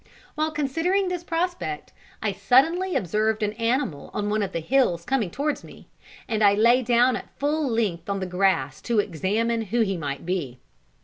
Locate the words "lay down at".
6.55-7.29